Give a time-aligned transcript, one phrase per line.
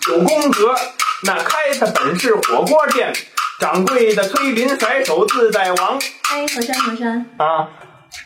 [0.00, 0.74] 九宫格
[1.24, 3.12] 那开的本是火锅店，
[3.58, 5.98] 掌柜的崔林甩手自在王
[6.30, 7.68] 哎，何山何山，啊。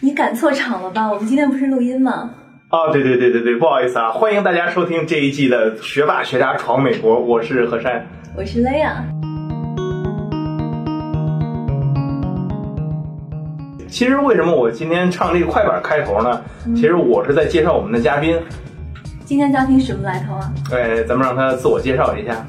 [0.00, 1.10] 你赶错场了吧？
[1.10, 2.30] 我们今天不是录音吗？
[2.70, 8.06] 哦，对对对对对，不好意思啊，欢迎大家收听这一季的《学霸学渣闯美国》，我是何山。
[8.36, 9.04] 我是雷亚。
[13.88, 16.42] 其实为什么我今天唱这个快板开头呢？
[16.74, 18.40] 其实我是在介绍我们的嘉宾，
[19.24, 20.52] 今天嘉宾什么来头啊？
[20.72, 22.44] 哎，咱们让他自我介绍一下。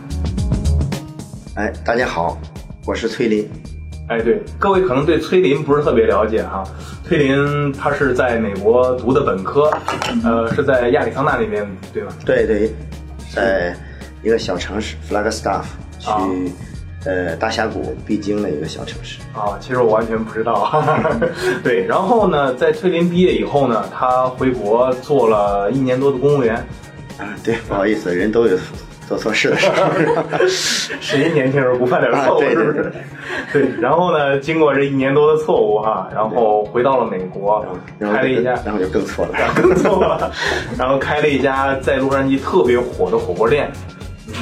[1.56, 2.38] 哎，大家好，
[2.86, 3.50] 我是崔林。
[4.10, 6.64] 哎，对，各位可能对崔林不是特别了解哈。
[7.06, 9.72] 崔林他是在美国读的本科，
[10.24, 12.14] 呃，是在亚利桑那那边，对吧？
[12.26, 12.74] 对对，
[13.34, 13.76] 在
[14.24, 15.64] 一个小城市 Flagstaff
[16.00, 16.28] 去、啊
[17.06, 19.20] 呃大峡谷必经的一个小城市。
[19.34, 20.84] 啊，其实我完全不知道。
[21.64, 26.56] 对，然后呢，在翠林毕业以后呢，他回国做了一年多的公务员。
[27.20, 28.58] 啊，对，不好意思，人都有
[29.08, 29.76] 做错事的时候。
[31.00, 32.92] 谁年轻时候不犯点错误，是不是？
[33.52, 37.64] 对，然后呢，经过这一年多的错误哈，然后回到了美国，
[38.00, 39.32] 然后开了一家，然后就更错了。
[39.56, 40.32] 更错了，
[40.76, 43.93] 然后开了一家在洛杉矶特别火的火锅店，你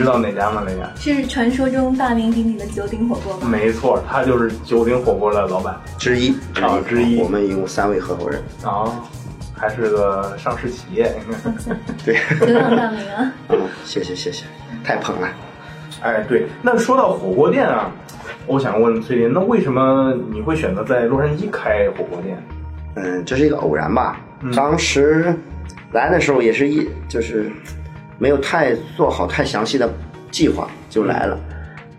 [0.02, 0.64] 知道哪家吗？
[0.66, 0.92] 那家？
[0.98, 3.48] 是传说中大名鼎鼎的九鼎火锅吗？
[3.48, 8.42] 没错，他就是九鼎火锅的老板之一啊之一我们一共三位合伙人。
[8.64, 9.02] 啊，
[9.56, 11.14] 还是个上市企业。
[12.04, 13.32] 对，久仰大名啊！
[13.50, 14.46] 嗯，谢谢谢谢，
[14.84, 15.28] 太捧了。
[16.02, 17.92] 哎，对，那说到火锅店啊，
[18.48, 22.38] 我想问崔林，那为什么你会选择在洛杉矶开火锅店？
[22.96, 24.20] 嗯，这是一个偶然吧。
[24.42, 25.32] 嗯当时
[25.92, 27.52] 来的时候也是一就是
[28.22, 29.92] 没有太做好太详细的
[30.30, 31.36] 计划就来了。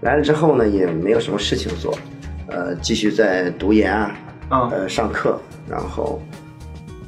[0.03, 1.99] 来了之后呢，也没有什么事情做，
[2.47, 4.17] 呃，继续在读研啊，
[4.49, 5.37] 啊呃，上课，
[5.69, 6.23] 然后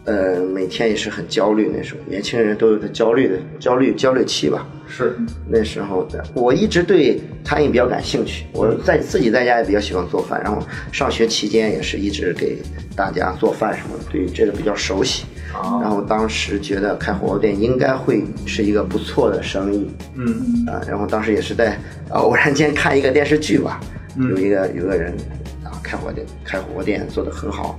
[0.04, 1.70] 呃，每天也是很焦虑。
[1.72, 4.66] 那时候年轻人都有个焦虑的焦虑焦虑期吧。
[4.88, 5.16] 是，
[5.48, 12.58] 那时候的我一直对餐饮比较感兴趣，我在自己在家也比较喜欢做饭，然后上学期间也是一直给
[12.96, 15.24] 大家做饭什么的，对这个比较熟悉。
[15.54, 21.78] 啊然后当时觉得开火锅店应该会是一个不错的生意嗯啊，然后当时也是在
[22.10, 23.80] 呃偶然间看一个电视剧吧，
[24.16, 25.14] 嗯有一个有个人
[25.62, 27.78] 啊开火店开火锅店做得很好，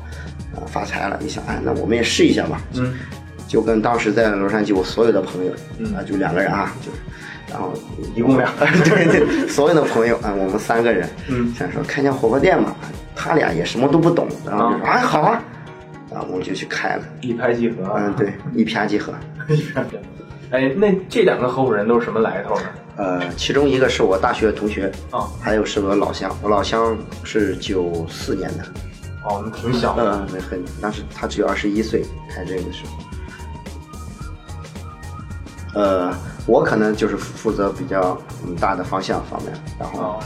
[0.55, 2.93] 啊发财了，一想哎那我们也试一下吧，嗯。
[3.47, 6.97] 就跟当时在洛杉矶我所有的朋友，嗯啊，就两个人啊，就是，
[7.47, 7.71] 然后
[8.15, 12.75] 一共两个人 对对，所有的朋友啊，我们三个人，嗯想说开家火锅店嘛，
[13.15, 15.43] 他俩也什么都不懂，然后就说啊啊好啊，
[16.15, 17.93] 啊我就去开了，一拍即合啊。
[17.97, 19.13] 嗯对，一拍即合，
[19.49, 20.01] 一拍即合。
[20.51, 22.61] 哎，那这两个合伙人都是什么来头呢？
[22.97, 28.63] 呃，其中一个是我大学同学，啊，还有是我老乡，我老乡是九四年的，
[29.25, 30.03] 哦，那挺小的。
[30.21, 32.93] 嗯，那很，当时他只有二十一岁开这个的时候。
[35.81, 36.15] 呃，
[36.47, 38.17] 我可能就是负责比较
[38.47, 40.19] 嗯大的方向方面，然后，哦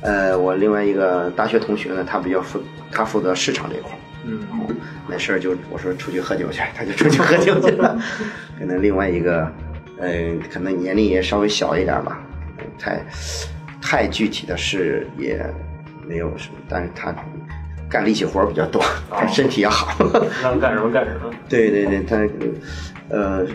[0.00, 2.58] 呃，我另外一个大学同学呢，他比较负
[2.90, 4.40] 他负责市场这块儿，嗯
[5.08, 7.98] 没事儿就我说出去喝酒去，他就出去喝酒去了。
[8.58, 9.50] 可能另外一个，
[9.98, 12.20] 呃，可能年龄也稍微小一点吧，
[12.78, 13.00] 太
[13.80, 15.44] 太具体的事也
[16.06, 17.14] 没有什么，但是他
[17.88, 19.94] 干力气活儿比较多，他身体也好。
[20.42, 21.30] 让干什么干什么。
[21.48, 22.28] 对对对，他
[23.10, 23.46] 呃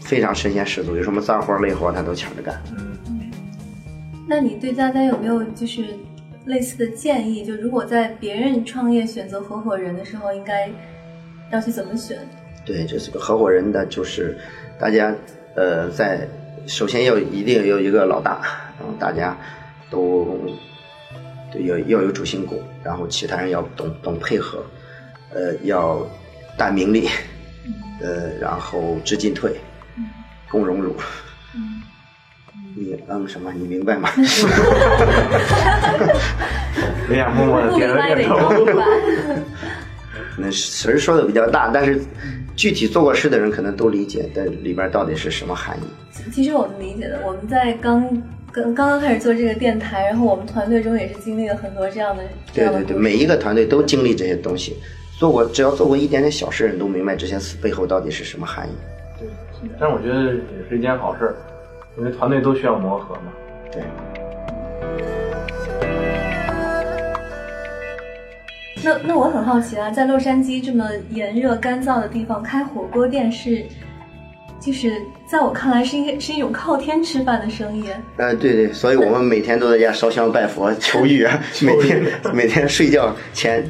[0.00, 2.60] 非常身先士卒，有什么脏活累活他都抢着干。
[2.76, 2.86] 嗯
[4.32, 5.84] 那你对大家有没有就是
[6.50, 7.44] 类似的建议？
[7.44, 10.70] 就如果在别人创业选择合伙人的时候，应该
[11.50, 12.18] 要去怎么选？
[12.66, 14.36] 对，就是个合伙人的，就是
[14.78, 15.14] 大家
[15.54, 16.28] 呃在
[16.66, 18.42] 首先要一定要有一个老大，
[18.78, 19.36] 然后大家
[19.88, 20.38] 都
[21.50, 24.62] 对要要有主心骨，然后其他人要懂懂配合，
[25.32, 26.06] 呃要
[26.58, 27.08] 淡名利，
[28.02, 29.56] 呃然后知进退，
[30.50, 30.94] 共荣辱。
[32.80, 33.52] 你嗯什么？
[33.54, 34.08] 你明白吗？
[37.10, 38.64] 雷亚默默的不点了明白得点头。
[38.64, 38.82] 明白。
[40.38, 42.00] 那词儿说的比较大，但是
[42.56, 45.82] 具体做过事的人可能都理解，但里边到底是什么含义？
[46.32, 48.02] 其实我们理解的，我们在刚
[48.50, 54.78] 刚刚刚开始做这个电台，然后我们团队中也是经历了很多这样的这对对对，每一个团队都经历这些东西，
[55.18, 58.72] 做过只要做过一点点小事，人都明白这些词背后到底是什么含义。
[59.18, 59.28] 对，
[59.78, 60.40] 但是我觉得也
[60.70, 61.34] 是一件好事儿，
[61.98, 63.32] 因为团队都需要磨合嘛。
[63.72, 63.82] 对，
[68.82, 73.64] 那那我很好奇啊，在洛杉矶这么炎热干燥的地方开火锅店是，
[74.60, 74.92] 就是
[75.30, 77.84] 在我看来是一个是一种靠天吃饭的生意。
[78.16, 82.02] 呃，对对，所以我们每天都在家烧香拜佛 求雨啊，每天
[82.32, 83.64] 每天睡觉前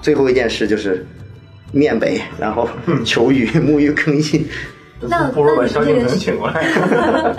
[0.00, 1.06] 最后一件事就是
[1.72, 2.68] 面北，然后
[3.04, 4.46] 求雨沐浴更衣，
[5.08, 6.62] 那不如把萧敬腾那你们这个请过来。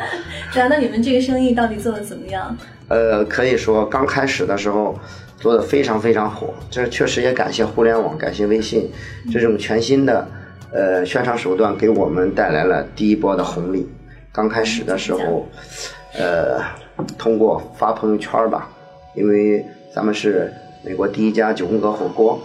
[0.54, 2.56] 对啊，那你们这个生意到底做的怎么样？
[2.88, 4.98] 呃，可以说刚开始的时候
[5.39, 8.89] 做的非常非常火，这确实也感谢互联网，感谢微信
[9.31, 10.27] 这种全新的
[10.71, 13.89] 呃宣传手段，给我们带来了第一波的红利。
[14.31, 15.48] 刚开始的时候，
[16.13, 16.62] 呃，
[17.18, 18.69] 通过发朋友圈吧，
[19.16, 22.39] 因为咱们是美国第一家九宫格火锅，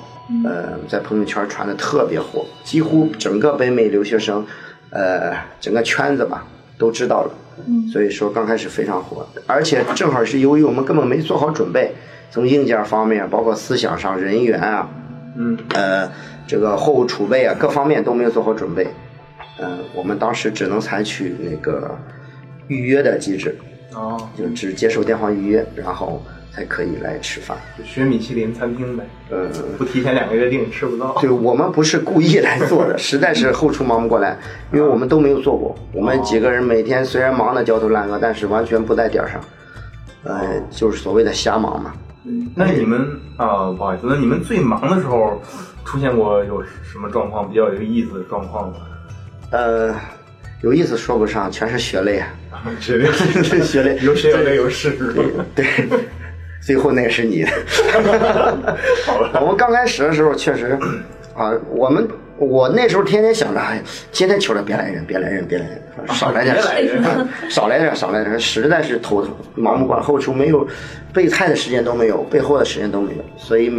[0.46, 4.46] 呃，在朋友圈传的特别火，几乎整个北美留学生，
[4.90, 6.46] 呃，整个圈子吧
[6.76, 7.30] 都知道了。
[7.92, 11.92] 所以说刚开始非常火，而且正好是由于我们根本没做好准备，
[12.30, 14.88] 从硬件方面，包括思想上、人员啊，
[15.36, 16.08] 嗯，呃，
[16.46, 18.86] 这个货物储备啊，各方面都没有做好准备。
[19.60, 21.98] 嗯、我们当时只能采取那个
[22.68, 23.58] 预约的机制，
[23.92, 26.22] 哦，就只接受电话预约，然后
[26.58, 27.56] 才可以来吃饭。
[27.78, 29.46] 就学米其林餐厅呗，呃，
[29.78, 31.16] 不提前两个月订吃不到。
[31.20, 34.36] 对我们不是故意来做的， 实在是后厨忙不过来，
[34.72, 35.76] 因为我们都没有做过。
[35.92, 39.40] 我们几个人每天虽然忙得焦头烂额，但是完全不在点儿上，
[40.24, 41.92] 呃，就是所谓的瞎忙嘛。
[42.56, 42.98] 那你们
[43.36, 45.40] 啊，不好意思，那你们最忙的时候
[45.84, 48.76] 出现过有什么状况比较有意思的状况吗？
[49.52, 49.94] 呃，
[50.62, 52.28] 有意思说不上，全是血泪啊，
[52.80, 53.96] 血泪是 血泪。
[54.02, 54.90] 有血有泪有事？
[55.54, 55.64] 对，
[56.60, 57.50] 最后那个是你的。
[59.04, 60.78] 好吧，我们刚开始的时候确实，
[61.34, 62.06] 啊，我们
[62.36, 63.82] 我那时候天天想着，哎，
[64.12, 66.56] 今天求着别来人，别来人，别来人，少来点，
[67.50, 70.66] 少来点，少来点，实在是头疼，忙不过来，后厨没有
[71.12, 73.72] 备菜的时间都没有，备货的时间都没有，所以，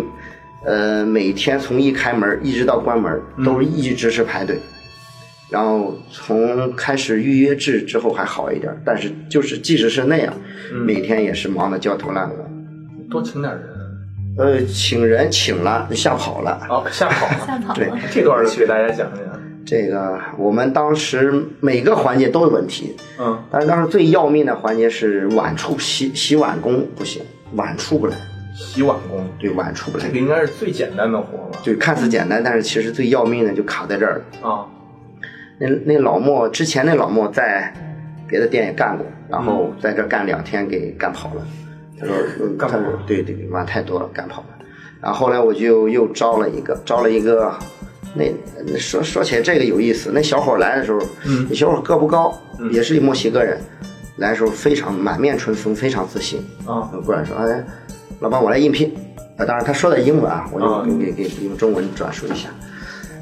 [0.66, 4.60] 呃，每天从一开门一直到关门，都是一直是排队。
[5.50, 10.32] 然后从开始预约制之后还好一点，但是就是即使是那样，
[10.86, 12.36] 每天也是忙得焦头烂额。
[13.10, 13.64] 多请点人。
[14.38, 16.66] 呃，请人请了，吓跑了。
[16.70, 17.74] 哦，吓跑了。
[17.76, 18.02] 对吓跑了。
[18.12, 19.24] 这段儿给大家讲讲。
[19.66, 27.22] 这个我们当时每个环节都有问题，嗯，但是当时最要命的环节是碗出洗洗碗工不行，
[27.54, 28.16] 碗出不来，
[28.56, 30.18] 洗碗工，对，碗出不来这个。
[30.18, 31.60] 应该是最简单的活吧？
[31.64, 34.50] 对，看似简单，但是其实最要命的就卡在这儿了。
[34.50, 34.66] 啊，
[35.60, 37.72] 那那老莫之前那老莫在
[38.28, 41.46] 别的店也干过，然后在这儿干两天给干跑了。
[42.00, 44.48] 他说，嗯他干跑了说对对，碗太多了，赶跑了。
[45.02, 47.54] 然后后来我就又招了一个，招了一个。
[48.16, 48.26] 那
[48.66, 52.34] 那说说起来这个有意思，那小伙来的时候，嗯那小伙个不高，
[52.72, 53.62] 也是一墨西哥人，
[54.18, 56.44] 来的时候非常满面春风，非常自信。
[56.66, 57.64] 啊，过来说，哎，
[58.20, 58.92] 老板，我来应聘。
[59.38, 62.50] 啊，当然他说的英文啊，我啊就给给给用中文转述一下。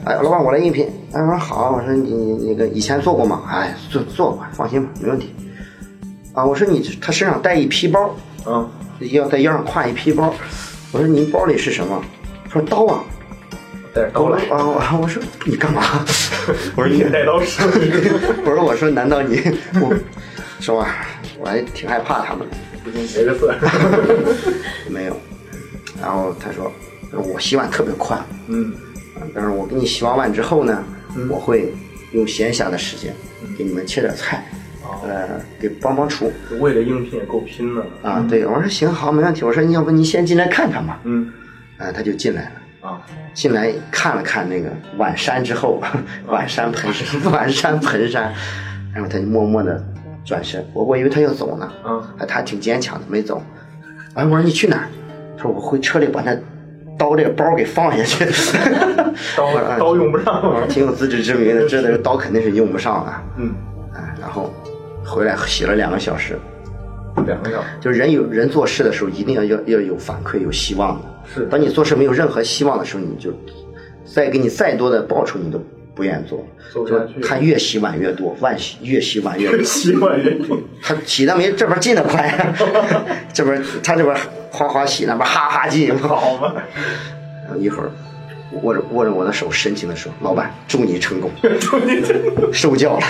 [0.06, 0.88] 哎，老板，我来应聘。
[1.12, 3.44] 哎，我说好，我说你你那个以前做过吗？
[3.52, 5.36] 哎，做做过，放心吧，没问题。
[6.32, 8.16] 啊，我说你他身上带一皮包，
[8.48, 8.70] 嗯，
[9.12, 10.34] 要在腰上挎一皮包。
[10.92, 12.02] 我说您包里是什么？
[12.46, 13.04] 他说刀啊。
[13.94, 14.40] 带着刀来。
[14.50, 15.84] 我说啊，我 我说你干嘛？
[16.76, 17.72] 我说你带刀 是吗？
[18.46, 19.42] 我说我说难道你
[19.82, 19.94] 我
[20.60, 21.06] 是吧？
[21.40, 22.56] 我还挺害怕他们的。
[22.84, 23.54] 不行，别个色。
[24.90, 25.18] 没有。
[26.02, 26.72] 然后他说，
[27.12, 28.18] 我洗碗特别快，
[28.48, 28.72] 嗯，
[29.16, 30.84] 啊但是我给你洗完碗之后呢，
[31.30, 31.74] 我会
[32.14, 33.14] 用闲暇的时间
[33.58, 34.46] 给你们切点菜，
[35.04, 35.28] 呃，
[35.60, 37.88] 给帮帮厨为了应聘也够拼的了。
[38.10, 38.26] 啊。
[38.30, 39.44] 对，我说行好，没问题。
[39.44, 41.00] 我说你要不你先进来看看吧。
[41.04, 41.32] 嗯，
[41.78, 42.52] 啊，他就进来了。
[42.90, 43.02] 啊，
[43.34, 45.82] 进来看了看那个碗山之后，
[46.28, 48.32] 碗山盆山， 碗山盆山，
[48.94, 49.84] 然后他就默默的
[50.24, 53.42] 转身，我我以为他要走呢，嗯啊，他挺坚强的，没走。
[54.14, 54.88] 哎，我说你去哪儿？
[55.36, 56.36] 他说我回车里把那
[56.98, 58.26] 刀这个包给放下去。
[59.36, 63.24] 刀刀用不上我说挺有自知之明的，知道这刀肯定是用不上了。
[63.38, 63.54] 嗯，
[63.94, 64.54] 啊，然后
[65.08, 66.38] 回来洗了两个小时。
[67.26, 67.68] 两个小时。
[67.82, 71.06] 就人有人做事的时候，一定要要要有反馈，有希望的。
[71.34, 73.32] 是当你做事没有任何希望的时候，你就
[74.06, 75.60] 再给你再多的报酬，你都
[75.96, 76.46] 不愿意做。
[76.72, 76.86] 做
[77.24, 79.64] 他越洗碗越多，万洗越洗碗越多。
[79.64, 80.60] 洗碗越多。
[80.82, 82.54] 他洗的没这边进的快，
[83.34, 84.16] 这边他这边
[84.52, 85.98] 哗哗洗，那边哈哈进。
[85.98, 86.54] 好吧，
[87.46, 87.90] 然 后一会儿
[88.62, 91.30] 握着握着我的手，深情的说：“老板，祝你成功。
[91.60, 93.06] ”祝你成功，受教了，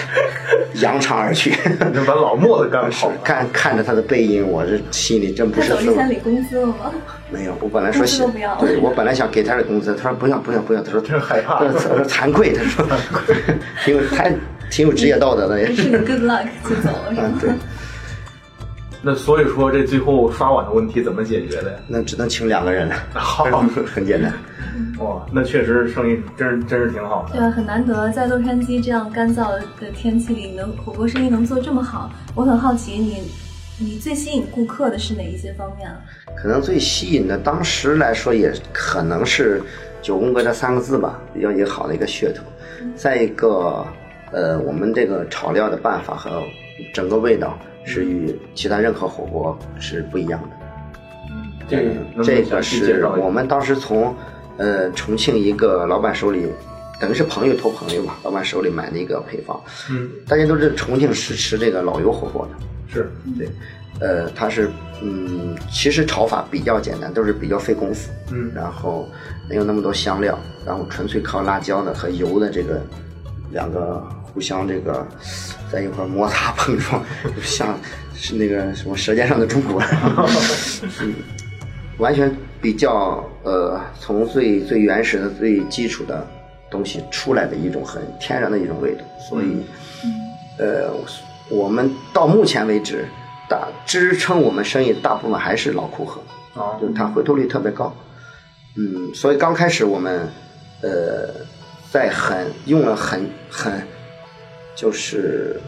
[0.81, 1.51] 扬长而去。
[1.93, 3.15] 你把老莫的干好了。
[3.23, 6.91] 看看着他的背影，我这心里真不是滋味走工资了吗？
[7.29, 12.85] 没有，我本来说工资都不要对我本来想给他点工资，他说不要不要不要，他说真害怕他说惭愧，他说
[13.83, 14.33] 挺有还
[14.71, 15.83] 挺有职业道德的也是。
[15.83, 17.37] 是 good luck 就走了是嗯，吗？
[17.39, 17.49] 对，
[19.01, 21.77] 那所以说，这最后刷碗的问题怎么解决的呀？
[21.87, 23.45] 那只能请两个人了，好
[23.85, 24.33] 很简单。
[24.99, 27.33] 哇，那确实生意真是真是挺好的。
[27.33, 32.11] 对啊，很难得在洛杉矶这样干燥的天气里，能火锅生意能做这么好。
[32.35, 33.23] 我很好奇你，
[33.79, 35.97] 你最吸引顾客的是哪一些方面啊？
[36.35, 39.61] 可能最吸引的，当时来说也可能是
[40.01, 42.43] 九宫格这三个字吧，比较一个好的一个噱头。
[42.95, 43.85] 再一个，
[44.31, 46.41] 呃，我们这个炒料的办法和
[46.93, 50.49] 整个味道是与其他任何火锅是不一样的。
[51.69, 54.15] 这这个是我们当时从
[54.57, 56.45] 呃重庆一个老板手里，
[56.99, 59.59] 等于是朋友托朋友嘛，老板手里买的一个配方。
[59.89, 63.09] 嗯，大家都知道重庆是吃这个老油火锅的，是。
[63.37, 63.47] 对，
[63.99, 64.69] 呃，它是
[65.01, 68.51] 嗯，其实炒法比较简单，都是比较费功夫，嗯。
[68.55, 69.07] 然后
[69.49, 72.81] 没有那么多香料，然后纯粹靠辣椒的和油的这个
[73.51, 75.07] 两个互相这个
[75.71, 77.77] 在一块儿摩擦碰撞，就 像
[78.15, 79.79] 是那个什么《舌尖上的中国》
[81.01, 81.13] 嗯，
[81.97, 86.25] 完全比较呃，从最最原始的、最基础的
[86.69, 89.63] 东西出来的一种很天然的一种味道，所以。
[90.59, 90.91] 呃，
[91.51, 93.05] 我们到目前为止，
[93.47, 96.19] 大支撑我们生意的大部分还是老库河，
[96.55, 97.95] 啊就是它回头率特别高。
[98.75, 100.27] 嗯，所以刚开始我们，
[100.81, 101.29] 呃，
[101.91, 103.71] 在很用了很很，
[104.75, 105.61] 就是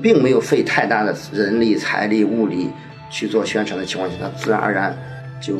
[0.00, 2.70] 并没有费太大的人力、财力、物力
[3.10, 4.96] 去做宣传的情况下，它自然而然
[5.40, 5.56] 就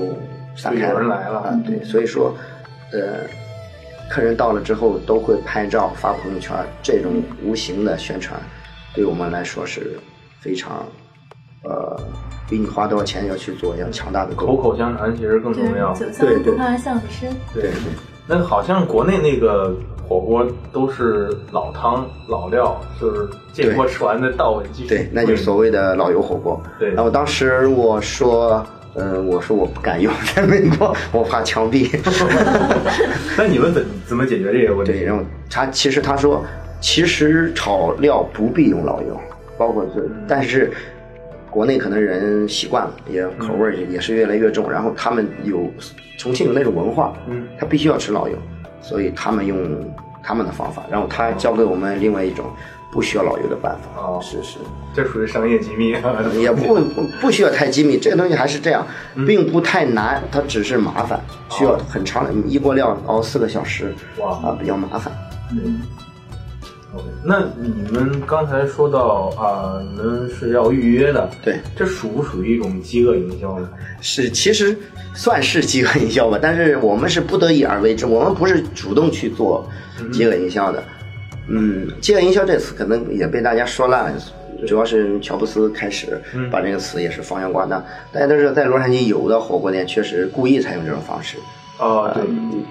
[0.57, 1.61] 散开就有人来了啊。
[1.67, 2.35] 对，所以说，
[2.93, 3.21] 呃，
[4.11, 8.41] 客人到了之后都会拍照发朋友圈，这种无形的宣传，
[8.95, 9.99] 对我们来说是
[10.41, 10.85] 非常，
[11.65, 11.97] 呃，
[12.49, 14.47] 比你花多少钱要去做要强大的多。
[14.47, 15.95] 口口相传其实更重要。
[15.95, 17.31] 对，酒香对怕巷子深。
[17.55, 17.73] 对对，
[18.27, 19.75] 那好像国内那个
[20.09, 24.89] 火锅都是老汤老料，就是这锅吃完再倒回继续。
[24.89, 26.61] 对，那就是所谓的老油火锅。
[26.79, 28.67] 对然后当时我说，
[29.00, 31.88] 嗯、我说我不敢用，在美国我怕枪毙。
[33.37, 34.92] 那你们怎怎么解决这个问题？
[34.92, 36.45] 对，然后他其实他说，
[36.80, 39.21] 其实炒料不必用老油，
[39.57, 40.71] 包括这，嗯但是
[41.50, 45.69] 国内可能人习惯了，也口味也也是越来越重，然后他们有
[46.16, 48.37] 重庆有那种文化，嗯，他必须要吃老油，
[48.80, 49.59] 所以他们用
[50.23, 52.47] 他们的方法，然后他教给我们另外一种
[52.90, 54.59] 不需要老油的办法，哦是是。
[54.92, 55.94] 这属于商业机密。
[56.38, 61.20] 也不不不需要太机密，这个东西还是这样，嗯并不太难，它只是麻烦，
[61.50, 65.12] 需要很长的一锅料熬四个小时，哇啊，比较麻烦。
[65.52, 65.80] 嗯
[66.92, 73.68] OK，那你们刚才说到啊、你们是要预约的，对，这属不属于一种饥饿营销呢？
[74.00, 74.76] 是其实
[75.14, 79.64] 算是饥饿营销吧，但是我们是不得已而为之，我们不是主动去做
[80.12, 80.80] 饥饿营销的。
[80.80, 81.00] 嗯，
[82.00, 84.23] 饥饿营销这词可能也被大家说烂了。
[84.66, 91.38] 主要是乔布斯开始把这个词也是发扬光大，大家都知道，在洛杉矶有的火锅店确实故意采用这种方式，
[91.78, 92.23] 哦，对，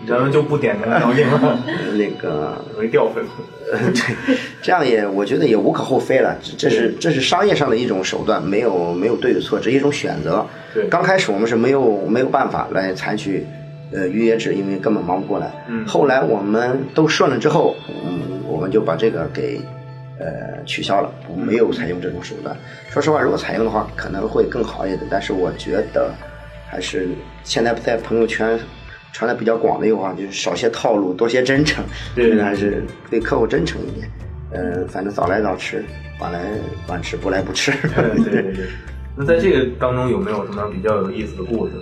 [0.08, 3.24] 咱们就不点名道姓了，呃 那个容易掉粉。
[3.70, 10.46] 对，这样也我觉得也无可厚非了，这这是这是商业上的一种手段，没有没有对与错，只是一种选择。
[10.74, 13.46] 对刚开始我们是没有没有办法来采取
[13.92, 15.52] 呃预约制，因为根本忙不过来。
[15.68, 18.09] 嗯后来我们都顺了之后，嗯，
[18.60, 19.62] 我们就把这个给
[20.20, 22.54] 呃取消了，没有采用这种手段。
[22.90, 26.14] 说实话，如果采用的话，可能会更好一点，但是我觉得
[26.70, 27.08] 还是
[27.46, 28.60] 现在在朋友圈。
[29.12, 31.84] 传的比较广的一句话，就是少些套路，多些真诚，
[32.44, 34.08] 还是对客户真诚一点。
[34.52, 35.84] 呃，反正早来早吃，
[36.20, 36.40] 晚来
[36.88, 37.72] 晚吃，不来不吃。
[37.96, 38.66] 对对对。
[39.16, 41.74] 那在这个当中有没有什么比较有意思的故事？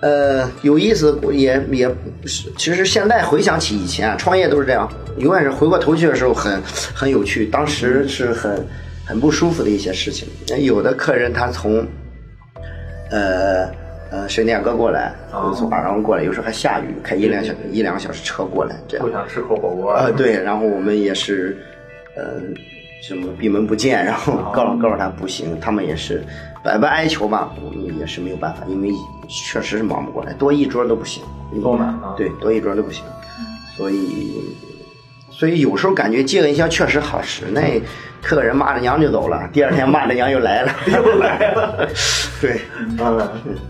[0.00, 6.60] 呃，有意思也也不是，其实现在回想起以前啊，创业都是这样，永远是回过头去的时候很
[6.94, 8.66] 很有趣，当时是很
[9.04, 10.26] 很不舒服的一些事情。
[10.58, 11.86] 有的客人他从
[13.10, 13.68] 呃
[14.10, 19.12] 呃水电哥过来，哦或者从二郎过来，有时候还下雨，开一两小一两个小时车过来，这样不。
[19.12, 21.58] 想吃口火锅啊，对，然后我们也是，
[22.16, 22.40] 呃，
[23.02, 26.22] 什么闭门不见，然后告诉告诉他不行，他们也是
[26.62, 28.90] 百般哀求吧，我们也是没有办法，因为
[29.28, 31.22] 确实是忙不过来，多一桌都不行，
[31.62, 33.04] 都难啊对，多一桌都不行，
[33.76, 34.54] 所以。
[35.32, 37.80] 所以有时候感觉饥饿营销确实好使，那
[38.20, 41.88] 客人骂着娘就走了，第二天骂着娘又来了， 又来了。
[42.42, 42.60] 对
[43.02, 43.16] 啊，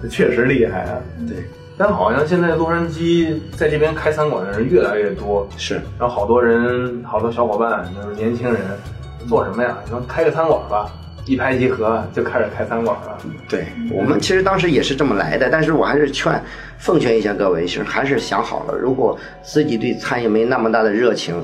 [0.02, 0.98] 这确实厉害啊。
[1.28, 1.44] 对，
[1.78, 8.56] 但好像现在洛杉矶在这边开餐馆的人越来越多，是然后好多人，好多小伙伴就是年轻人，
[9.28, 9.78] 做什么呀？
[9.84, 10.90] 你说开个餐馆吧，
[11.26, 13.18] 一拍即合就开始开餐馆了。
[13.48, 16.42] 对我们其实当时也是这么来的，但是我还是劝
[16.78, 21.34] 奉劝一下各位，是还是想好了，如果自己对餐饮没那么大的热情，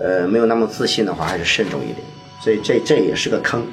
[0.00, 1.98] 呃，没有那么自信的话，还是慎重一点。
[2.42, 3.66] 所以这这也是个坑。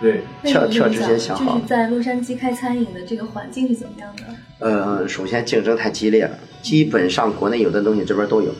[0.00, 4.22] 对，跳跳之前想好就是在洛杉矶开餐饮的这个环境是怎么样的？
[4.58, 8.50] 呃，首先竞争太激烈了，基本上国内有的东西这边都有。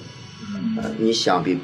[0.55, 1.59] 嗯，呃，你想比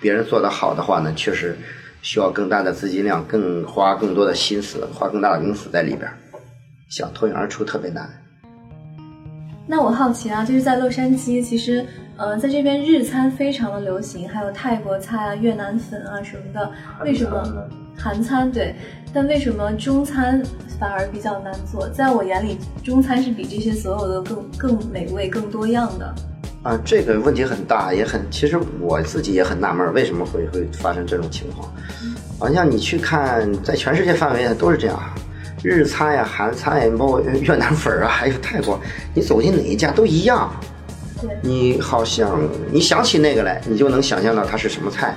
[0.00, 1.58] 别人做的好的话呢，确实
[2.02, 6.14] 需要更大的资金量，更花更多的心思，花更大的功夫在里边儿，
[6.88, 8.08] 想脱颖而出特别难。
[9.66, 16.72] 那我好奇啊，就是在洛杉矶，其实呃，在这边日餐非常的流行，还有泰国菜啊、越南粉啊什么的。
[17.04, 18.74] 为什么韩餐对？
[19.12, 20.42] 但为什么中餐
[20.78, 21.88] 反而比较难做？
[21.88, 26.14] 在我眼里，中餐是比这些所有的更更美味、更多样的。
[26.62, 31.72] 啊，这个问题很大，也很，其实我自己也很纳闷，为什么会会发生这种情况？
[32.38, 34.98] 好像你去看，在全世界范围都是这样，
[35.62, 38.78] 日餐呀、韩餐呀，包括越南粉啊，还有泰国，
[39.14, 40.52] 你走进哪一家都一样。
[41.22, 42.38] 对，你好像
[42.70, 45.16] 你想起那个来，你就能想象到它是什么菜，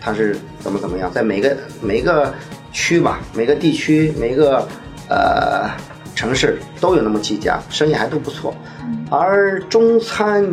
[0.00, 2.32] 它是怎么怎么样，在每个每个
[2.70, 4.66] 区吧，每个地区，每个
[5.08, 5.68] 呃
[6.14, 8.54] 城市都有那么几家，生意还都不错。
[9.10, 10.44] 而中餐，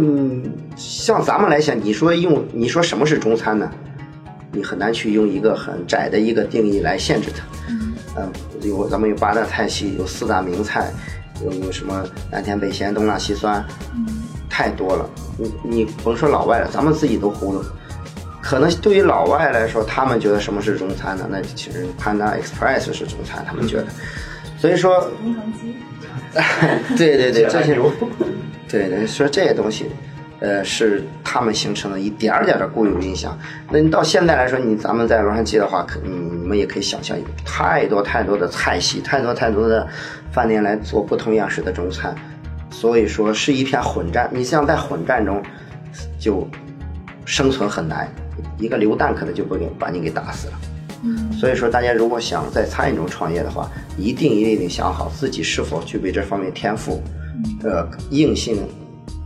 [0.75, 3.71] 像咱们来讲，你说用你说什么是中餐呢？
[4.51, 7.43] 你很难去用一个很窄的一个定义来限制它。
[8.15, 8.31] 嗯，
[8.61, 10.91] 有咱们有八大菜系，有四大名菜，
[11.43, 13.65] 有有什么南甜北咸东辣西酸，
[14.47, 15.09] 太多了。
[15.35, 17.63] 你你甭说老外了，咱们自己都糊涂。
[18.39, 21.27] 可能对于老外来说，他们觉得什么是中餐呢？
[21.27, 23.87] 那其实 Panda Express 是中餐，他们觉得。
[24.59, 25.09] 所以说。
[26.97, 27.75] 对 对对，这些，
[28.69, 29.85] 对对，说这些东西，
[30.39, 33.37] 呃，是他们形成的一点儿点儿的固有印象。
[33.69, 39.87] 那你到现在来说，你咱们在洛杉矶的话，可你你们也可以想象，太多太多的菜系，太多太多的
[40.31, 42.13] 饭店来做不同样式的中餐，
[42.69, 44.29] 所以说是一片混战。
[44.33, 45.41] 你像在混战中，
[46.19, 46.47] 就
[47.25, 48.07] 生存很难，
[48.57, 50.53] 一个流弹可能就会给把你给打死了。
[51.37, 57.01] 所以说，大家如果想在餐饮中创业的话，一定一定得想好自己是否具备这方面天赋，
[57.63, 58.57] 呃，硬性，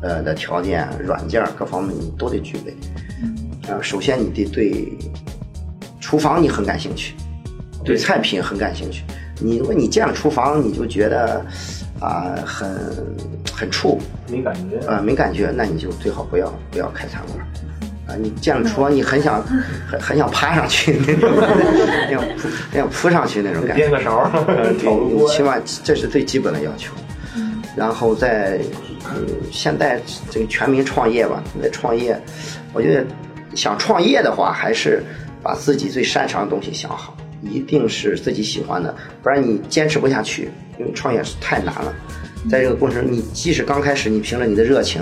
[0.01, 2.75] 呃的条件、软件各方面你都得具备。
[3.67, 4.97] 呃，首先你得对
[5.99, 7.13] 厨房你很感兴趣，
[7.83, 9.03] 对菜品很感兴趣。
[9.39, 11.45] 你如果你见了厨房你就觉得
[11.99, 12.69] 啊很
[13.53, 13.99] 很怵，
[14.31, 17.47] 没感觉，呃没感觉，那你就最好不要不要开餐馆。
[18.07, 19.43] 啊，你见了厨房，你很想
[19.87, 21.29] 很很想爬上去那种，
[22.11, 22.47] 要扑
[22.77, 23.83] 要扑上去那种感觉。
[23.87, 24.29] 颠个勺，
[24.81, 26.93] 炒个锅，起码这是最基本的要求。
[27.75, 28.59] 然后在
[29.13, 32.19] 嗯，现在这个全民创业吧，在创业，
[32.73, 33.05] 我觉得
[33.55, 35.03] 想创业的话，还是
[35.43, 40.49] 把自己最擅长的东西想好，一定是自己喜欢的，不然你坚持不下去。
[40.79, 41.93] 因为创业是太难了，
[42.49, 45.01] 在这个过程，你即使刚开始，你凭着你的热情，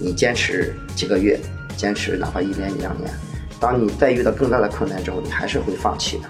[0.00, 1.38] 你坚持几个月。
[1.76, 3.10] 坚持哪怕一年两年，
[3.58, 6.24] 当你再遇到更大的困难之后，你还是会放弃的。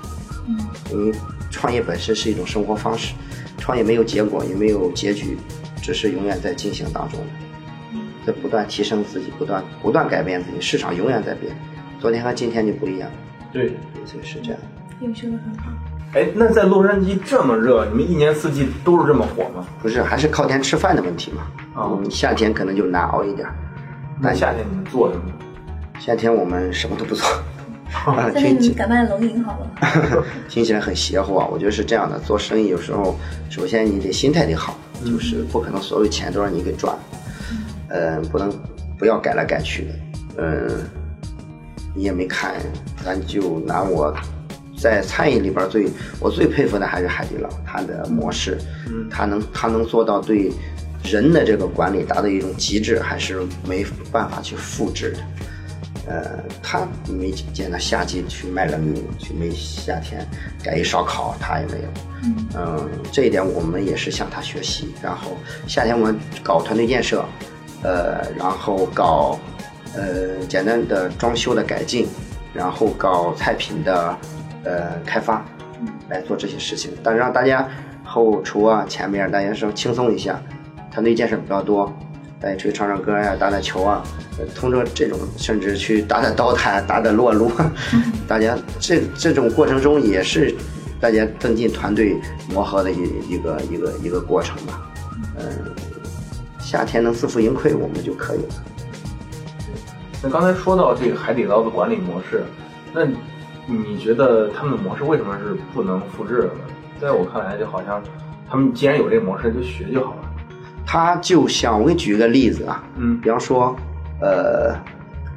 [0.49, 0.59] 嗯，
[0.91, 1.19] 因为
[1.51, 3.15] 创业本身是一种生活方式，
[3.59, 5.37] 创业没有结果，也没有结局，
[5.83, 10.61] 只是永远在进行当中的，在不断提升自己，不断不断改变自己。
[10.61, 11.57] 市场永远在变，
[12.01, 13.11] 昨天和今天就不一样。
[13.53, 14.61] 对，所以是这样。
[14.99, 15.71] 你说的很好。
[16.13, 19.65] 哎，那在洛杉矶这么热，你们一年四季都是这么火吗？
[19.81, 21.43] 不是，还是靠天吃饭的问题嘛。
[21.75, 23.49] 啊，夏天可能就难熬一点。
[24.23, 25.23] 那夏天你们做什么？
[25.99, 27.27] 夏天我们什么都不做。
[27.91, 30.25] 夏天你改卖龙吟好了。
[30.49, 31.49] 听起来很邪乎啊！
[31.51, 33.17] 我觉得是这样的，做生意有时候，
[33.49, 36.95] 首先你得心态得好，就是不可能所有钱都让你给赚。
[37.89, 38.53] 嗯，不能
[38.99, 39.93] 不要改来改去的。
[40.39, 40.69] 嗯，
[41.95, 42.55] 你也没看，
[43.03, 44.15] 咱就拿我
[44.79, 45.89] 在餐饮里边最
[46.21, 48.59] 我最佩服的还是海底捞，它的模式，
[49.11, 50.53] 它能它能做到对。
[51.05, 55.19] 人的这个管理达到一种极致，还是没办法去复制的。
[56.07, 60.27] 呃，他没见到夏季去卖冷饮，去没夏天
[60.63, 61.89] 改一烧烤，他也没有。
[62.57, 64.93] 嗯，这一点我们也是向他学习。
[65.01, 65.37] 然后
[65.69, 67.25] 夏天我们搞团队建设，
[67.83, 69.39] 呃，然后搞
[69.95, 72.09] 呃简单的装修的改进，
[72.53, 74.17] 然后搞菜品的
[74.65, 75.45] 呃开发，
[76.09, 76.91] 来做这些事情。
[77.05, 77.69] 但是让大家
[78.05, 80.41] 后厨啊前面大家稍微轻松一下。
[80.91, 81.93] 团队建设比较多，
[82.41, 84.03] 大家出去唱唱歌呀，打打球啊，
[84.55, 87.51] 通过这种甚至去打打刀塔、打打撸啊撸，
[88.27, 90.55] 大家这这种过程中也是
[91.01, 92.17] 大家增进团队
[92.53, 92.97] 磨合的一
[93.29, 94.87] 一个一个一个过程吧。
[95.39, 95.45] 嗯，
[96.59, 98.55] 夏天能自负盈亏，我们就可以了。
[100.23, 102.45] 那刚才说到这个海底捞的管理模式，
[102.93, 103.07] 那
[103.67, 106.61] 你觉得他们的模式为什么是不能复制的呢？
[107.01, 108.03] 在我看来，就好像
[108.51, 110.31] 他们既然有这个模式，就学就好了。
[110.93, 113.77] 它就像我给你举个例子啊，嗯，比方说，
[114.21, 114.75] 呃，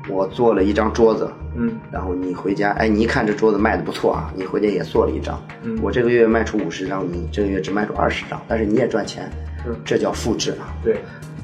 [0.09, 9.31] 我做了一张桌子，嗯，然后你回家，哎，你一看这桌子卖的不错啊，你回家也做了一张，嗯，我这个月卖出五十张，你这个月只卖出二十张，但是你也赚钱，
[9.63, 10.73] 是，这叫复制啊。
[10.83, 11.03] 对，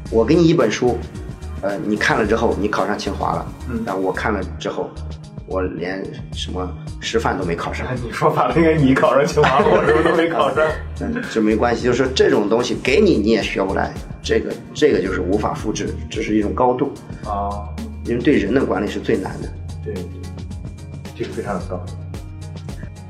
[0.10, 0.98] 我给你一本书，
[1.62, 4.90] 呃，你看了之后，你考上清华了，嗯，然后我看了之后。
[5.50, 7.88] 我连什么师范都没考上。
[8.04, 10.64] 你说反了，应该你考上清华，我什么都没考上。
[11.02, 16.94] 嗯，这没关系，就是这种东西给你你也学不来，这个这个就是无法复制，这是一种高度。
[17.26, 17.66] 啊，
[18.06, 19.50] 因为对人的管理是最难的。
[19.84, 19.94] 对，
[21.18, 21.94] 这个非常有道理。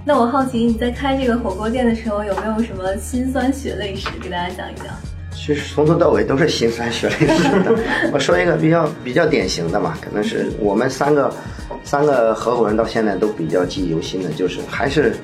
[0.06, 4.88] 那我好奇你在开这个火锅店的时候有没有什么辛酸血泪史给大家讲一讲？
[5.32, 7.76] 其实从头到尾都是辛酸血泪史的。
[8.14, 11.32] 我说一个比较比较典型的吧，可能是我们三个
[11.90, 15.16] 三个合伙人到现在都比较记忆犹新的，就是还是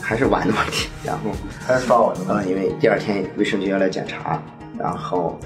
[0.00, 0.88] 还是碗的问题。
[1.04, 1.30] 然后
[1.64, 4.42] 还是刷碗的啊，因为第二天卫生局要来检查，
[4.76, 5.38] 然后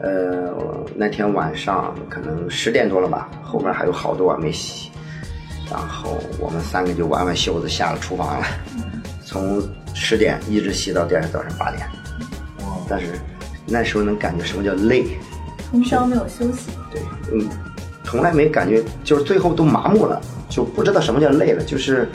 [0.00, 0.52] 呃
[0.96, 4.90] 那天晚上可能十点多了吧，后面还有好多碗没洗，
[5.70, 8.46] 然后我们三个就挽挽袖子下了厨房了，
[9.24, 9.62] 从
[9.94, 11.86] 十点一直洗到第二天早上八点。
[12.62, 13.12] 哇，但是
[13.64, 15.06] 那时候能感觉什么叫累，
[15.70, 16.72] 通宵没有休息。
[16.90, 17.00] 对，
[17.32, 17.48] 嗯，
[18.16, 22.08] 从来没感觉，就是最后都麻木了，就不知道什么叫累了，就是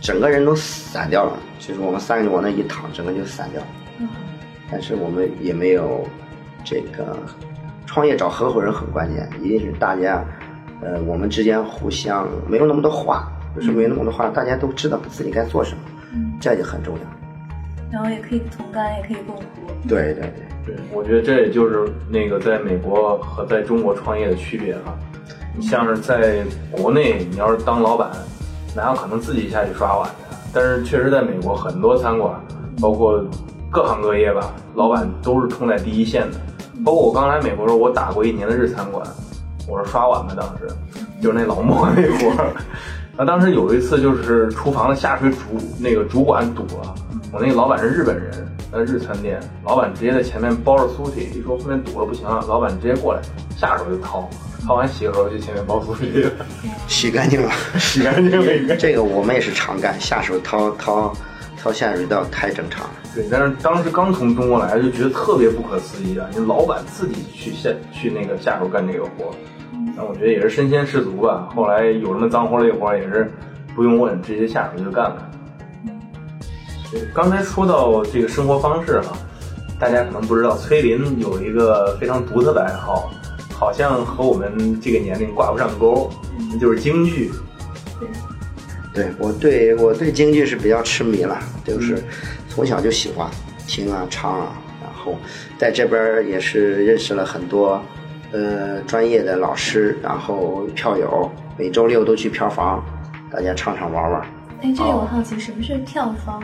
[0.00, 3.66] 整个人都散掉了，就是我们三个人往那一躺，整个就散掉了。
[4.00, 4.08] 嗯
[4.70, 6.08] 但是我们也没有
[6.64, 7.14] 这个
[7.84, 10.24] 创业找合伙人很关键，一定是大家，
[10.80, 15.82] 呃，我们之间互相没有那么多话，就是没有那么多话，大家都知道自己该做什么，
[16.14, 17.02] 嗯，这就很重要。
[17.92, 19.42] 然后也可以同甘，也可以共苦。
[19.86, 20.32] 对对对。
[20.64, 24.98] 对，我觉得这也就是那个在美国和在中国创业的区别了。
[25.56, 28.10] 你像是在国内，你要是当老板，
[28.74, 30.36] 哪有可能自己下去刷碗的？
[30.52, 32.34] 但是确实在美国，很多餐馆，
[32.80, 33.22] 包括
[33.70, 36.38] 各行各业吧，老板都是冲在第一线的。
[36.84, 39.06] 包括我刚来美国时候，我打过一年的日餐馆，
[39.68, 40.66] 我是刷碗的，当时
[41.20, 42.50] 就是那老莫那活儿。
[43.16, 45.38] 那当时有一次就是厨房的下水主
[45.78, 46.94] 那个主管堵了，
[47.30, 48.32] 我那个老板是日本人，
[48.72, 53.20] 呃日餐店，老板直接在前面包着酥皮，一说后面堵了不行了，老板直接过来
[53.56, 54.28] 下手就掏，
[54.66, 56.26] 掏完洗个手就前面包酥皮，
[56.88, 58.74] 洗干净了，洗干净了。
[58.80, 61.12] 这个我们也是常干，下手掏掏
[61.58, 62.90] 掏下水道太正常了。
[63.14, 66.26] 对，但是当时刚从中国来，就觉得特别不可思议啊！
[66.32, 69.34] 你老板自己去下去那个下手干这个活儿，
[69.94, 71.46] 那我觉得也是身先士卒吧。
[71.54, 73.30] 后来有什么脏活累活也是
[73.76, 75.30] 不用问，直接下手就干了。
[76.92, 79.16] 对，刚才说到这个生活方式哈、
[79.80, 83.10] 大家可能不知道，崔林有一个非常独特的爱好，
[83.50, 86.10] 好像和我们这个年龄挂不上钩，
[86.50, 87.32] 那就是京剧。
[88.92, 92.04] 对我对我对京剧是比较痴迷了，就是
[92.46, 93.26] 从小就喜欢
[93.66, 94.52] 听啊唱啊，
[94.82, 95.16] 然后
[95.56, 97.82] 在这边儿也是认识了很多
[98.32, 102.84] 呃专业的老师，然后票友，每周六都去票房，
[103.30, 104.20] 大家唱唱玩玩。
[104.60, 106.42] 哎，这里我好奇，什么是票房？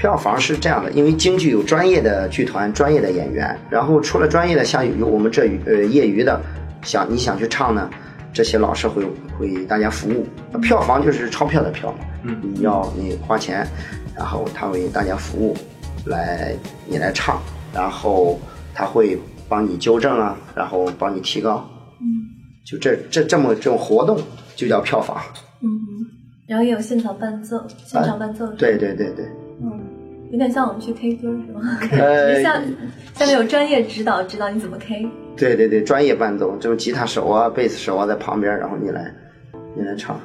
[0.00, 6.40] 票房是这样的，因为京剧有专业的剧团、专业的演员，然后除了专业的，像有我们这呃业余的，
[6.82, 7.90] 想你想去唱呢，
[8.32, 9.04] 这些老师会
[9.38, 10.26] 为大家服务。
[10.62, 13.66] 票房就是钞票的票嘛，嗯你要你花钱，
[14.16, 15.54] 然后他为大家服务，
[16.06, 17.38] 来你来唱，
[17.74, 18.40] 然后
[18.72, 19.18] 他会
[19.50, 21.68] 帮你纠正啊，然后帮你提高，
[22.00, 22.06] 嗯
[22.64, 24.18] 就这这这么这种活动
[24.56, 25.20] 就叫票房。
[25.60, 25.68] 嗯，
[26.46, 28.46] 然后也有现场伴奏，现场伴奏。
[28.52, 29.26] 对对对对，
[29.60, 29.78] 嗯，
[30.30, 31.78] 有点像我们去 K 歌是吗？
[31.92, 32.60] 呃下
[33.14, 35.06] 下面有专业指导指导你怎么 K。
[35.36, 39.12] 对对对，专业伴奏，这种吉他手啊、贝斯手啊在旁边，然后你来，
[39.76, 40.20] 你来唱。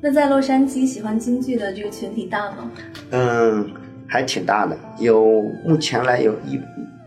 [0.00, 2.70] 那在洛杉矶喜欢京剧的这个群体大吗？
[3.10, 3.70] 嗯，
[4.06, 6.60] 还挺大的，有目前来有一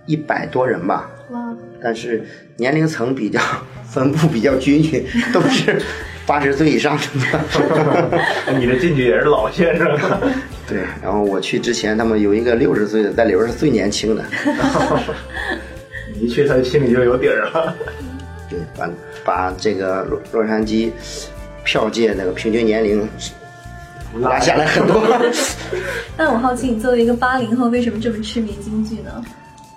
[0.06, 2.24] 一百多人吧，哇，但是
[2.58, 3.40] 年龄层比较
[3.84, 5.82] 分布比较均匀，都是
[6.28, 8.54] 八十岁以上的。
[8.60, 9.98] 你的进去也是老先生。
[10.68, 14.24] 对，然后我去之前，他们有一个六十岁的，在里边是最年轻的。
[16.16, 17.76] 你 一去，他心里就有底儿了。
[18.50, 18.90] 对，把
[19.26, 20.90] 把这个洛洛杉矶
[21.64, 23.08] 票界那个平均年龄
[24.20, 25.04] 拉下来很多。
[26.16, 29.24] 但我好奇，你作为一个八零后，为什么这么痴迷京剧呢？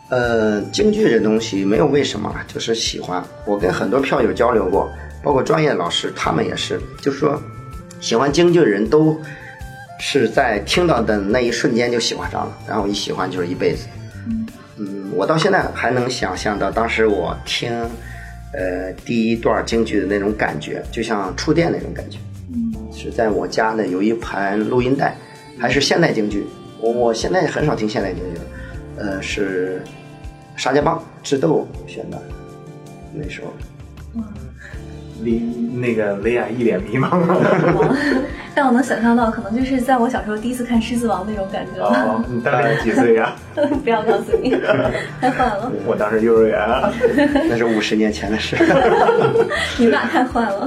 [0.09, 3.21] 呃，京剧这东西没有为什么，就是喜欢。
[3.45, 4.89] 我跟很多票友交流过，
[5.21, 7.43] 包括专业老师，他们也是，就是说，
[8.01, 9.21] 喜欢京剧的人都
[9.99, 13.87] 是在听到的那一瞬间就喜欢上了，然后一喜欢就是一辈子。
[14.79, 17.71] 嗯，我到现在还能想象到当时我听，
[18.53, 22.19] 呃，第一段京剧的那种感觉，就像触电那种感觉。
[22.93, 25.17] 是在我家呢有一盘录音带，
[25.59, 26.47] 还是现代京剧。
[26.81, 28.45] 我我现在很少听现代京剧了，
[28.99, 29.83] 呃，是
[30.57, 32.23] 沙家浜智斗选的，
[33.15, 33.53] 那时候。
[35.23, 37.19] 离那个雷亚一脸迷茫。
[38.57, 41.83] 但我能想象到，可能就是在我小时候第一次看《狮子王》那种感觉。
[41.83, 43.37] 哦， 你大概几岁呀？
[43.85, 44.49] 不要告诉你，
[45.21, 46.59] 太坏了，我当时幼儿园。
[46.59, 46.91] 啊
[47.51, 48.57] 那是五十年前的事。
[49.77, 50.67] 你们俩太坏了。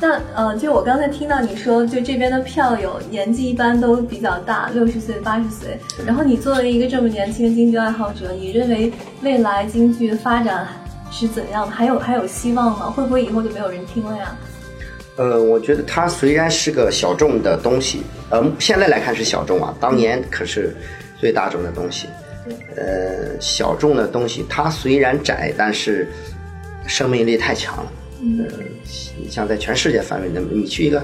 [0.00, 5.78] 那呃，就我刚才听到你说，就这边的票友年纪一般都比较大，六十岁、八十岁。
[6.06, 8.90] 然后你作为一个这么年轻的京剧爱好者，你认为
[9.20, 10.66] 未来京剧发展
[11.10, 11.72] 是怎样的？
[11.72, 12.86] 还有还有希望吗？
[12.96, 14.34] 会不会以后就没有人听了呀？
[15.16, 20.76] 呃，我觉得它虽然是个小众的东西，呃，现在来看是小众啊，当年可是
[21.18, 22.06] 最大众的东西。
[22.76, 26.06] 呃，小众的东西，它虽然窄，但是
[26.86, 27.92] 生命力太强了。
[28.20, 28.46] 嗯，
[29.18, 31.02] 你像在全世界范围内，你去一个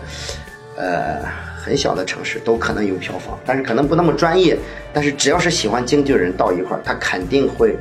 [0.76, 1.20] 呃
[1.56, 4.56] 很小的城市，都可能有票房，但是可能不那么专业。
[4.92, 7.76] 但是只要是喜欢京剧的人到一块儿，他肯定会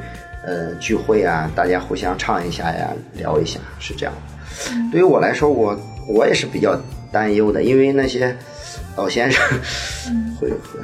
[0.46, 4.14] 呃聚会啊，大家互相唱一下呀，聊一下，是这样。
[4.92, 5.80] 对于我来说，我
[6.12, 6.80] 我也是比较
[7.12, 8.36] 担忧的，因为那些
[8.96, 9.42] 老先生
[10.40, 10.80] 会会。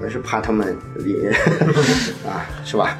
[0.00, 1.26] 我是怕他们离
[2.24, 2.96] 啊，是吧？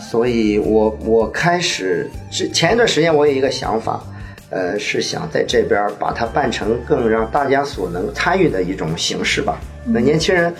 [0.00, 4.02] 所以我我开始之前一段时间，我有一个想法，
[4.48, 9.60] 呃，是想在这边把它办成更让大家所能参与的一种形式吧。
[9.84, 10.54] 那年轻人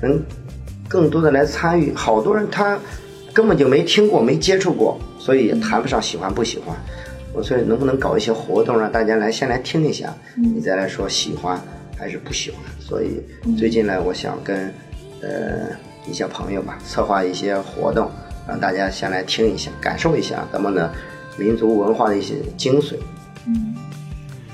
[0.00, 0.18] 能
[0.88, 2.78] 更多的来参与，好多人他
[3.34, 6.74] 根本就没听过、没接触过，所以也谈不上喜欢不喜欢。
[7.34, 11.60] 我所以能不能搞一些活动，让大家来先来听一下，你再来说喜欢
[11.98, 12.60] 还是不喜欢？
[12.80, 13.20] 所以
[13.58, 14.72] 最近呢，我想跟。
[15.22, 15.70] 呃，
[16.06, 18.10] 一些朋友吧，策划一些活动，
[18.46, 20.92] 让大家先来听一下，感受一下咱们的
[21.38, 22.96] 民族文化的一些精髓。
[23.46, 23.74] 嗯，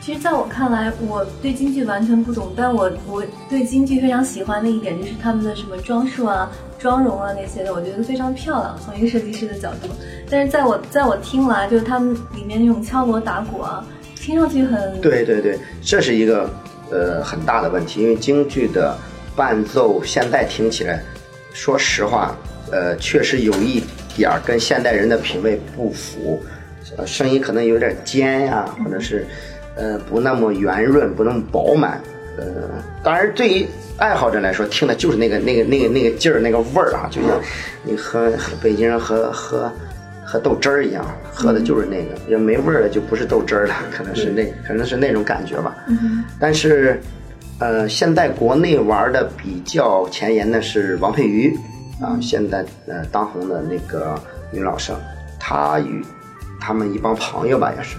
[0.00, 6.48] 其实，在我看来，我对京剧完全不懂，但我我对京剧非常喜欢的一点就是他们的什么装束啊、
[6.80, 8.76] 妆容啊那些的，我觉得非常漂亮。
[8.84, 9.88] 从一个设计师的角度，
[10.28, 15.00] 但是在我在我听来，就是他们里面那种敲锣打鼓啊，听上去很……
[15.00, 16.50] 对对对，这是一个
[16.90, 18.96] 呃很大的问题，因为京剧的。
[19.36, 21.00] 伴奏现在听起来，
[21.54, 22.34] 说实话，
[22.70, 23.82] 呃，确实有一
[24.14, 26.38] 点儿跟现代人的品味不符，
[26.96, 29.24] 呃，声音可能有点尖呀，或者是，
[29.76, 32.02] 呃，不那么圆润，不那么饱满，
[32.36, 32.44] 呃，
[33.02, 33.66] 当然对于
[33.98, 37.30] 爱好者来说，听的就是那个那个那个那个劲儿那个味儿啊，就像
[37.82, 39.70] 你喝北京人喝喝
[40.24, 45.76] 喝豆汁儿一样，喝的就是那个，要没味儿了就不是豆汁儿了，可能是那可能是那种感觉吧，
[46.38, 47.00] 但是。
[47.62, 51.54] 呃，现在国内玩的比较前沿的是王佩瑜，
[52.00, 54.18] 啊，现在呃当红的那个
[54.50, 54.98] 女老生，
[55.38, 56.02] 她与
[56.58, 57.98] 他们一帮朋友吧，也是，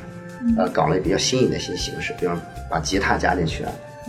[0.58, 2.36] 呃，搞了比较新颖的新形式，比方
[2.72, 3.64] 把吉他加进去，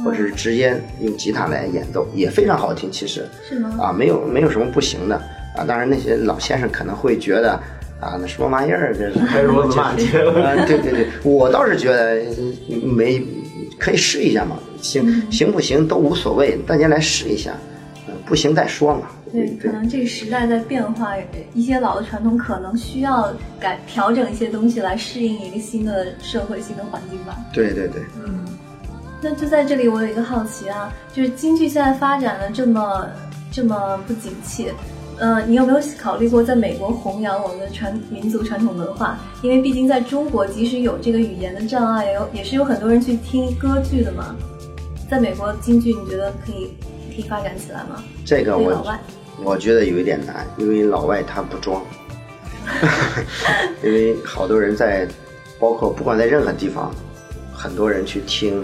[0.04, 2.90] 或者是直接用吉他来演奏，也非常好听。
[2.90, 3.76] 其实，是吗？
[3.80, 5.16] 啊，没有没有什么不行的
[5.56, 5.64] 啊。
[5.66, 7.52] 当然那些老先生可能会觉得
[8.00, 10.32] 啊，那什么玩意儿，这是开什么骂街了。
[10.66, 12.22] 对对对，我倒是觉得
[12.82, 13.22] 没。
[13.78, 17.52] 可以试一下嘛，行行不行都无所谓，大家来试一下，
[18.06, 19.08] 嗯，不行再说嘛。
[19.32, 21.14] 对，可能这个时代在变化，
[21.52, 27.36] 一些老的传统可能需要改调整一些东西来适应一个新的社会、新的环境吧。
[27.52, 28.41] 对对对，嗯。
[29.22, 33.08] 那就在这里，我有一个好奇啊，就是京剧现在发展的这么
[33.52, 34.72] 这么不景气。
[35.18, 39.16] 呃，你有没有考虑过在美国弘扬我们的传民族传统文化？
[39.40, 44.34] 因为毕竟在中国，即使有这个语言的障碍，也有也是有很多人去听歌剧的嘛。
[45.08, 46.74] 在美国，京剧你觉得可以
[47.14, 48.02] 可以发展起来吗？
[48.24, 48.84] 这个我
[49.44, 51.80] 我觉得有一点难，因为老外他不装，
[53.84, 55.06] 因为好多人在，
[55.60, 56.92] 包括不管在任何地方，
[57.52, 58.60] 很多人去听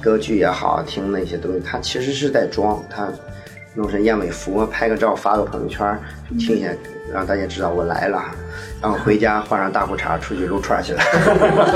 [0.00, 3.08] 歌剧也好，听那些东西，他其实是在装他。
[3.74, 5.96] 弄成燕尾服，拍个照发个朋友圈，
[6.36, 6.68] 听一下，
[7.12, 8.20] 让大家知道我来了，
[8.82, 11.00] 然后回家换上大裤衩出去撸串去了，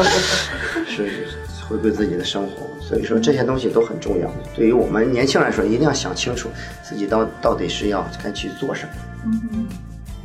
[0.89, 1.29] 是
[1.69, 2.67] 回归自己的生活。
[2.81, 4.29] 所以说这些东西都很重要。
[4.57, 6.49] 对于我们年轻人来说，一定要想清楚
[6.83, 8.91] 自己到到底是要该去做什么。
[9.27, 9.67] 嗯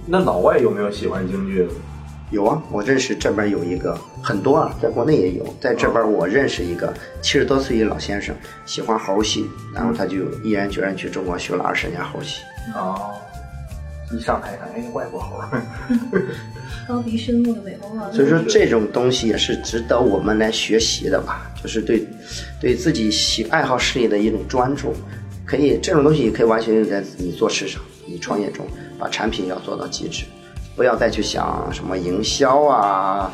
[0.08, 1.70] 那老外有没有喜欢京剧的？
[2.32, 8.36] 有啊，我认识这边有一个很多啊，在国内也有，在这边我认识一个七十多岁一老先生，
[8.66, 12.42] 喜欢猴戏，然后他就毅然决然去中国学了二十年猴戏。
[12.76, 13.14] 哦，
[14.12, 15.42] 一上台看，哎，外国猴，
[16.86, 18.12] 高鼻深目的美猴王。
[18.14, 22.06] 所以说这种东西也是值得我们来学习的吧，就是对，
[22.60, 24.94] 对自己喜爱好事业的一种专注，
[25.46, 28.66] 可以这种东西也可以完全用在你做事上，你创业中，
[29.00, 30.26] 把产品要做到极致。
[30.78, 33.32] 不要再去想什么营销啊，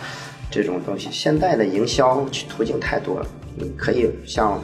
[0.50, 1.10] 这种东西。
[1.12, 3.26] 现在的营销途径太多了，
[3.58, 4.58] 你可以像，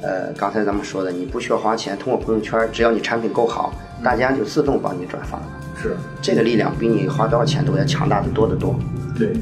[0.00, 5.46] 呃，刚才咱们说的，你不需要花钱，通过朋友圈，只要你产品够好，大家就自动帮你转发了。
[5.82, 8.78] 是，这个力量比你花多少钱都要强大的多得多。
[9.18, 9.32] 对，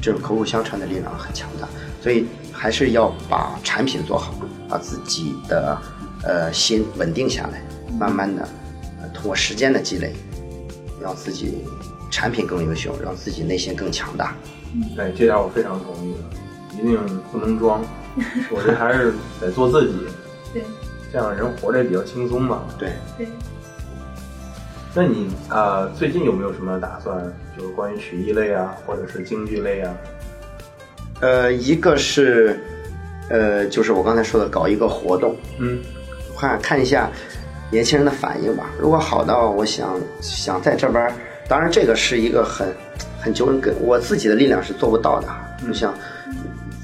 [0.00, 1.66] 这种口口相传的力量很强大，
[2.00, 4.32] 所以还是要把产品做好，
[4.68, 5.76] 把自己的
[6.22, 7.60] 呃心稳定下来，
[7.98, 8.48] 慢慢的，
[9.12, 10.14] 通过时间的积累，
[11.02, 11.64] 让自己。
[12.18, 14.34] 产品更优秀，让自己内心更强大。
[14.96, 16.16] 对，这点我非常同意，
[16.76, 16.98] 一定
[17.30, 17.80] 不能装。
[18.50, 19.94] 我觉得还是得做自己。
[20.52, 20.64] 对，
[21.12, 22.64] 这样人活着也比较轻松嘛。
[22.76, 22.90] 对。
[23.16, 23.28] 对。
[24.96, 27.16] 那你啊，最近有没有什么打算？
[27.56, 29.94] 就是关于曲艺类啊，或者是京剧类啊？
[31.20, 32.58] 呃，一个是，
[33.30, 35.78] 呃，就是我刚才说的，搞一个活动，嗯，
[36.36, 37.08] 看看一下
[37.70, 38.70] 年轻人的反应吧。
[38.80, 41.14] 如果好到，我想想在这边，
[41.48, 42.68] 当然这个是一个很
[43.20, 45.28] 很久跟我自己的力量是做不到的。
[45.66, 45.94] 就像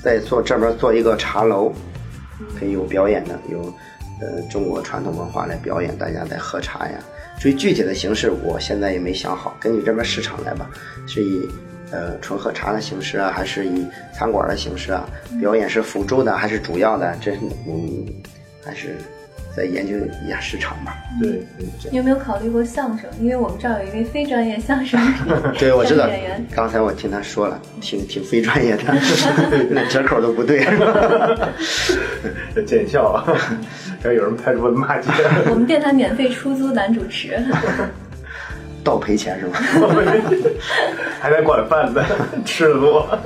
[0.03, 1.72] 在做这边做一个茶楼，
[2.59, 3.61] 可以有表演的，有
[4.20, 6.94] 呃中国传统文化来表演，大家在喝茶呀。
[7.38, 10.68] 至于具体的形式，我现在也没想好，根据这边市场来吧，
[11.07, 11.48] 是以。
[11.90, 15.07] 呃，纯喝茶的形式啊，还是以餐馆的形式啊？
[15.38, 17.14] 表演是辅助的还是主要的？
[17.20, 17.37] 这
[17.68, 18.05] 嗯，
[18.64, 18.96] 还是
[19.57, 20.97] 在研究一下市场吧。
[21.21, 21.90] 对对。
[21.90, 23.09] 你有没有考虑过相声？
[23.21, 25.01] 因为我们这儿有一位非专业相声
[25.59, 26.09] 对，我知道。
[26.09, 26.47] 演员。
[26.55, 28.83] 刚才我听他说了，挺挺非专业的，
[29.71, 30.64] 那折口都不对。
[32.67, 33.25] 见笑啊！
[34.05, 35.09] 要有人拍桌子骂街。
[35.51, 37.38] 我们电台免费出租男主持。
[38.83, 39.59] 倒赔钱是吗？
[41.21, 42.05] 还得管饭呢，
[42.45, 43.19] 吃的多。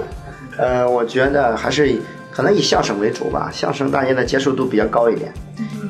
[0.57, 1.93] 呃，我觉得还是
[2.38, 5.33] 可能以相声为主吧，相声大家的接受度比较高一点，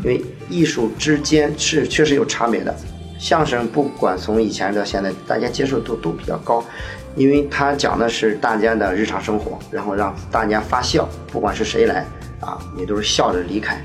[0.03, 2.75] 因为艺术之间是确实有差别的。
[3.19, 6.65] 相声不管从以前到现在，大家接受度都比较高，
[7.17, 12.07] 因为它讲的是大家的日常生活，然后让大家发笑，不管是谁来
[12.41, 13.79] 啊，你都是笑着离开。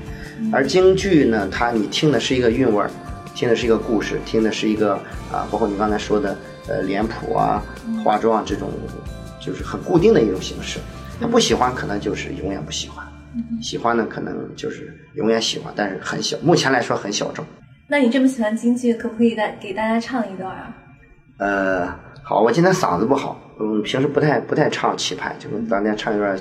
[0.50, 2.90] 而京剧呢，它你听的是一个韵味儿。
[3.34, 4.94] 听的是一个故事，听的是一个
[5.30, 6.34] 啊，包括你刚才说的
[6.66, 7.62] 呃脸谱啊、
[8.02, 8.70] 化妆这种，
[9.38, 10.78] 就是很固定的一种形式。
[11.20, 13.04] 他不喜欢，可能就是永远不喜欢；
[13.62, 16.36] 喜欢呢，可能就是永远喜欢，但是很小。
[16.42, 17.44] 目前来说很小众。
[17.86, 20.76] 那你这么喜欢京剧，可不可以带给大家唱一段啊？
[21.38, 21.86] 呃，
[22.22, 26.38] 好，我今天嗓子不好，嗯，平时不太不太唱气派，就跟咱家唱一段。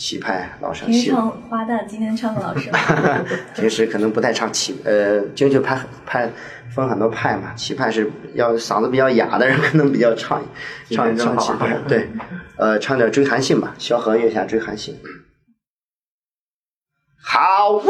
[0.00, 2.72] 气派老生，平时唱花旦，今天唱个老生。
[3.54, 6.32] 平时可能不太唱气，呃，京剧派派
[6.74, 10.42] 分很多派嘛，气派是要嗓子比较哑的人可能比较唱
[10.90, 12.08] 唱唱气派，对，
[12.56, 14.98] 呃，唱点追韩信吧，萧何月下追韩信。
[17.22, 17.82] 好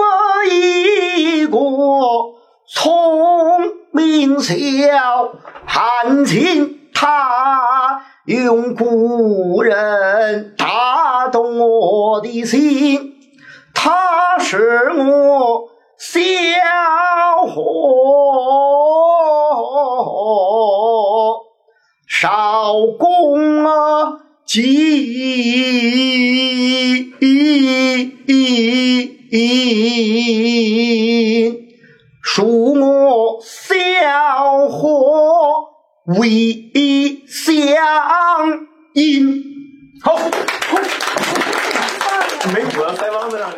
[0.51, 1.57] 一个
[2.69, 3.61] 聪
[3.93, 4.57] 明小
[5.65, 8.03] 韩信，他。
[8.27, 13.15] 用古人打动我的心，
[13.75, 16.21] 他是我小
[17.47, 17.61] 伙
[22.07, 24.61] 少公啊，金，
[32.23, 35.71] 恕我小伙。
[36.19, 36.27] 为
[37.29, 37.47] 相
[38.95, 39.45] 因，
[40.03, 40.17] 好，
[42.53, 43.49] 没谱了，腮帮子上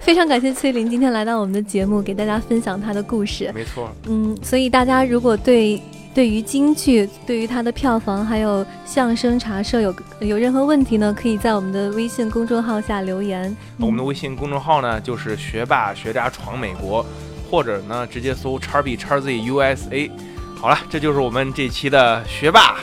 [0.00, 3.50] 非常感谢崔林今天来到我们的节目，给大家分享他的故事。
[3.54, 13.56] 没错，嗯，所以大家如果对对于京剧、对于它的票房还有相声茶社有有任何问题呢，可以在我们的微信公众号下留言。
[13.78, 17.02] 我们的微信公众号呢，就是学霸学渣闯美国，
[17.50, 20.10] 或者呢直接搜叉 B 叉 Z USA。
[20.54, 22.76] 好了，这就是我们这期的学霸、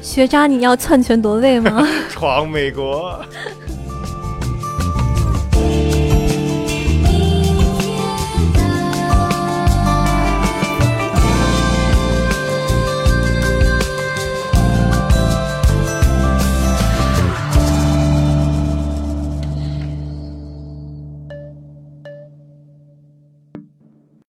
[0.00, 1.84] 学渣，你要篡权夺位吗？
[2.08, 3.20] 闯美国。